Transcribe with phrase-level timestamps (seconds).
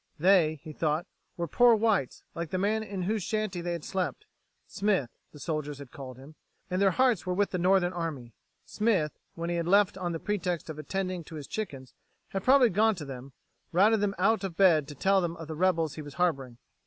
[0.17, 1.05] They, he thought,
[1.37, 4.25] were "poor whites," like the man in whose shanty they had slept
[4.65, 6.33] Smith, the soldiers had called him
[6.71, 8.33] and their hearts were with the Northern army.
[8.65, 11.93] Smith, when he had left on the pretext of attending to his chickens,
[12.29, 13.33] had probably gone to them,
[13.71, 16.57] routed them out of bed to tell them of the rebels he was harboring.